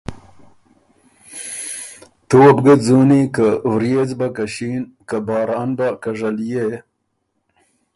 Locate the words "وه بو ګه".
2.41-2.75